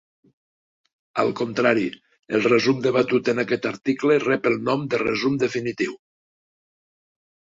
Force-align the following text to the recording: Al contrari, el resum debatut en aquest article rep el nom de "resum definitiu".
Al 1.23 1.27
contrari, 1.39 1.83
el 2.37 2.41
resum 2.53 2.79
debatut 2.87 3.29
en 3.33 3.41
aquest 3.43 3.67
article 3.71 4.17
rep 4.23 4.49
el 4.53 4.57
nom 4.69 4.87
de 4.95 5.01
"resum 5.05 5.37
definitiu". 5.45 5.93